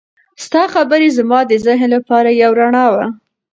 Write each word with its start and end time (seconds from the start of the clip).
ستا 0.43 0.63
خبرې 0.73 1.09
زما 1.17 1.39
د 1.49 1.53
ذهن 1.65 1.83
لپاره 1.95 2.29
یو 2.41 2.51
رڼا 2.59 2.85
وه. 2.93 3.05